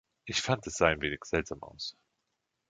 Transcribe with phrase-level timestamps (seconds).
[0.25, 1.95] Ich fand, es sah ein wenig seltsam aus.